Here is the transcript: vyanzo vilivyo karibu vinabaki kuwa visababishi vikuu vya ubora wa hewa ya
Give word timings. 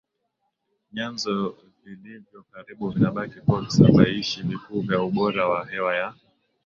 vyanzo 0.91 1.55
vilivyo 1.83 2.43
karibu 2.51 2.89
vinabaki 2.89 3.41
kuwa 3.41 3.61
visababishi 3.61 4.41
vikuu 4.43 4.81
vya 4.81 5.01
ubora 5.01 5.47
wa 5.49 5.65
hewa 5.69 5.95
ya 5.95 6.13